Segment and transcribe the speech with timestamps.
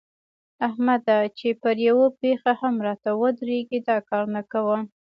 [0.67, 1.17] احمده!
[1.37, 4.81] چې پر يوه پښه هم راته ودرېږي؛ دا کار نه کوم.